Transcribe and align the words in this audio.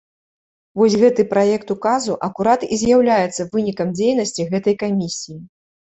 Вось 0.79 0.95
гэты 1.01 1.25
праект 1.33 1.75
указу 1.77 2.17
акурат 2.29 2.67
і 2.73 2.83
з'яўляецца 2.83 3.49
вынікам 3.55 3.97
дзейнасці 3.97 4.51
гэтай 4.53 4.75
камісіі. 4.85 5.43